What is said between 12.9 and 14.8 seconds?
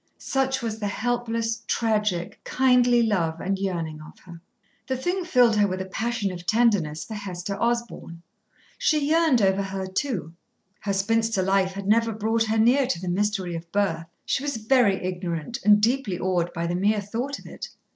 the mystery of birth. She was